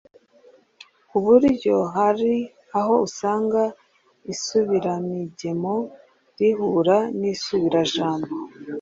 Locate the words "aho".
2.79-2.93